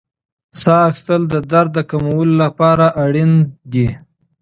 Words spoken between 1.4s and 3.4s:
درد د کمولو لپاره اړین